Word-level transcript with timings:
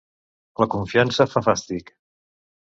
La 0.63 0.67
confiança 0.75 1.27
fa 1.35 1.45
fàstic. 1.49 1.93